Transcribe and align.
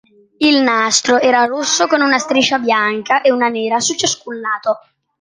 Il 0.39 0.63
nastro 0.63 1.19
era 1.19 1.45
rosso 1.45 1.85
con 1.85 2.01
una 2.01 2.17
striscia 2.17 2.57
bianca 2.57 3.21
e 3.21 3.31
una 3.31 3.49
nera 3.49 3.79
su 3.79 3.93
ciascun 3.93 4.39
lato. 4.41 4.79